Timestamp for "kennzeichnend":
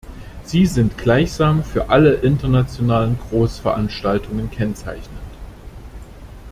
4.49-5.19